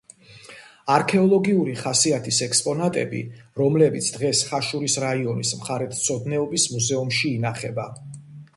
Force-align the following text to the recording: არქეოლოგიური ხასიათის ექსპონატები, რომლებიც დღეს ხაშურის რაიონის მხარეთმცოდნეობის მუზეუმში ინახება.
არქეოლოგიური 0.93 1.75
ხასიათის 1.81 2.39
ექსპონატები, 2.45 3.21
რომლებიც 3.61 4.09
დღეს 4.17 4.43
ხაშურის 4.53 4.97
რაიონის 5.07 5.55
მხარეთმცოდნეობის 5.61 6.69
მუზეუმში 6.77 7.35
ინახება. 7.41 7.91